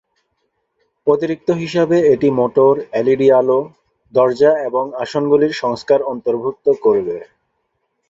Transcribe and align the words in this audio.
অতিরিক্ত 1.07 1.47
হিসাবে 1.61 1.97
এটি 2.13 2.27
মোটর, 2.39 2.73
এলইডি 2.93 3.27
আলো, 3.39 3.59
দরজা 4.13 4.51
এবং 4.67 4.83
আসনগুলির 5.03 5.53
সংস্কার 5.61 5.99
অন্তর্ভুক্ত 6.11 6.65
করবে। 6.83 7.17